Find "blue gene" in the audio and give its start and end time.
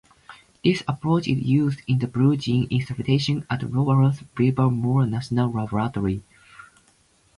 2.07-2.65